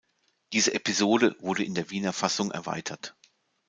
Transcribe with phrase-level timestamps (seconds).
[0.53, 3.15] Diese Episode wurde in der Wiener Fassung erweitert.